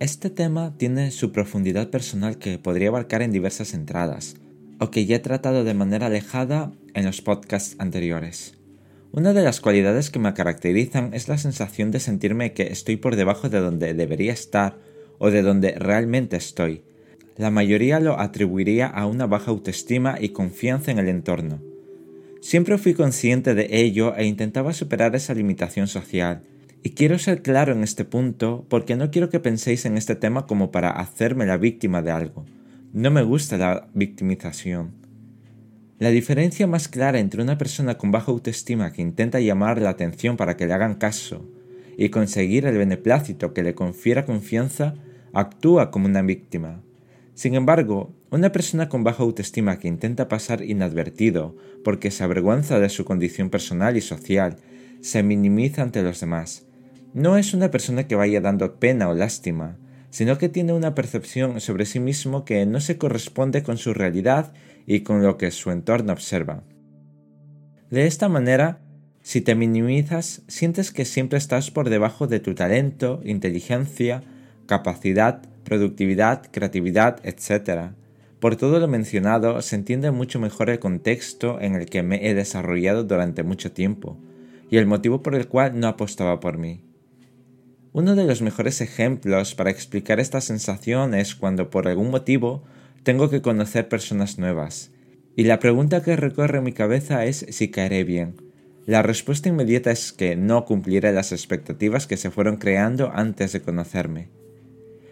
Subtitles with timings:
[0.00, 4.36] Este tema tiene su profundidad personal que podría abarcar en diversas entradas,
[4.78, 8.54] o que ya he tratado de manera alejada en los podcasts anteriores.
[9.10, 13.16] Una de las cualidades que me caracterizan es la sensación de sentirme que estoy por
[13.16, 14.78] debajo de donde debería estar
[15.18, 16.84] o de donde realmente estoy.
[17.36, 21.60] La mayoría lo atribuiría a una baja autoestima y confianza en el entorno.
[22.40, 26.44] Siempre fui consciente de ello e intentaba superar esa limitación social.
[26.82, 30.46] Y quiero ser claro en este punto porque no quiero que penséis en este tema
[30.46, 32.44] como para hacerme la víctima de algo.
[32.92, 34.92] No me gusta la victimización.
[35.98, 40.36] La diferencia más clara entre una persona con baja autoestima que intenta llamar la atención
[40.36, 41.44] para que le hagan caso
[41.96, 44.94] y conseguir el beneplácito que le confiera confianza
[45.32, 46.80] actúa como una víctima.
[47.34, 52.88] Sin embargo, una persona con baja autoestima que intenta pasar inadvertido porque se avergüenza de
[52.88, 54.58] su condición personal y social,
[55.00, 56.67] se minimiza ante los demás.
[57.14, 59.78] No es una persona que vaya dando pena o lástima,
[60.10, 64.52] sino que tiene una percepción sobre sí mismo que no se corresponde con su realidad
[64.86, 66.62] y con lo que su entorno observa.
[67.90, 68.80] De esta manera,
[69.22, 74.22] si te minimizas, sientes que siempre estás por debajo de tu talento, inteligencia,
[74.66, 77.92] capacidad, productividad, creatividad, etc.
[78.40, 82.34] Por todo lo mencionado, se entiende mucho mejor el contexto en el que me he
[82.34, 84.18] desarrollado durante mucho tiempo,
[84.70, 86.87] y el motivo por el cual no apostaba por mí.
[87.98, 92.62] Uno de los mejores ejemplos para explicar esta sensación es cuando por algún motivo
[93.02, 94.92] tengo que conocer personas nuevas,
[95.34, 98.36] y la pregunta que recorre mi cabeza es si caeré bien.
[98.86, 103.62] La respuesta inmediata es que no cumpliré las expectativas que se fueron creando antes de
[103.62, 104.28] conocerme.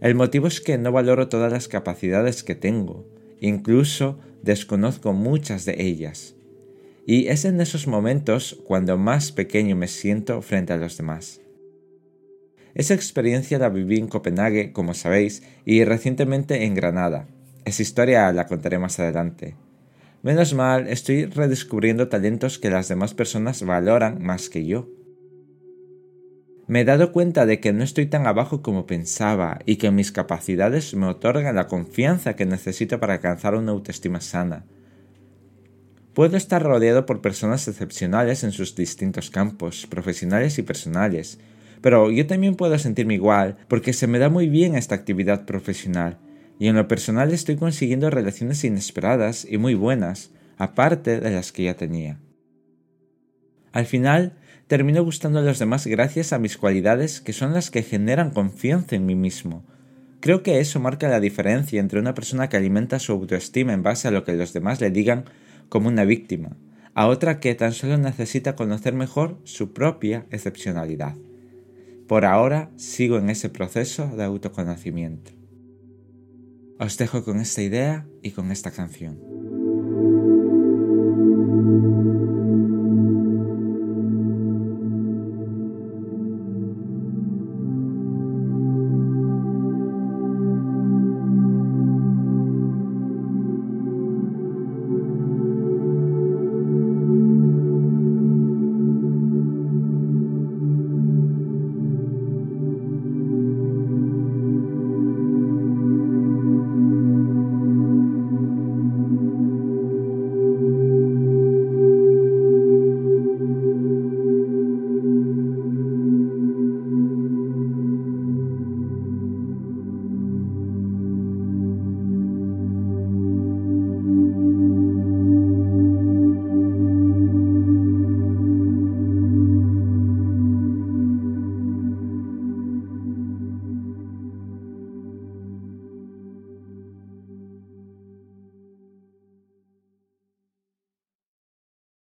[0.00, 3.08] El motivo es que no valoro todas las capacidades que tengo,
[3.40, 6.36] incluso desconozco muchas de ellas.
[7.04, 11.40] Y es en esos momentos cuando más pequeño me siento frente a los demás.
[12.78, 17.26] Esa experiencia la viví en Copenhague, como sabéis, y recientemente en Granada.
[17.64, 19.56] Esa historia la contaré más adelante.
[20.22, 24.88] Menos mal, estoy redescubriendo talentos que las demás personas valoran más que yo.
[26.68, 30.12] Me he dado cuenta de que no estoy tan abajo como pensaba y que mis
[30.12, 34.66] capacidades me otorgan la confianza que necesito para alcanzar una autoestima sana.
[36.14, 41.40] Puedo estar rodeado por personas excepcionales en sus distintos campos, profesionales y personales,
[41.80, 46.18] pero yo también puedo sentirme igual porque se me da muy bien esta actividad profesional
[46.58, 51.64] y en lo personal estoy consiguiendo relaciones inesperadas y muy buenas, aparte de las que
[51.64, 52.18] ya tenía.
[53.72, 57.82] Al final, termino gustando a los demás gracias a mis cualidades que son las que
[57.82, 59.64] generan confianza en mí mismo.
[60.20, 64.08] Creo que eso marca la diferencia entre una persona que alimenta su autoestima en base
[64.08, 65.26] a lo que los demás le digan
[65.68, 66.56] como una víctima,
[66.94, 71.14] a otra que tan solo necesita conocer mejor su propia excepcionalidad.
[72.08, 75.30] Por ahora sigo en ese proceso de autoconocimiento.
[76.80, 79.37] Os dejo con esta idea y con esta canción.